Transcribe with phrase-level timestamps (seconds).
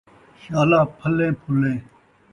[0.41, 1.79] شالا پھَلیں پھُلّیں